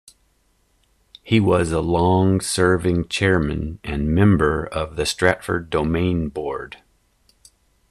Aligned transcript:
He 1.21 1.39
was 1.39 1.71
a 1.71 1.79
long-serving 1.79 3.07
chairman 3.07 3.79
and 3.83 4.07
member 4.15 4.65
of 4.65 4.95
the 4.95 5.05
Stratford 5.05 5.69
Domain 5.69 6.29
Board. 6.29 6.77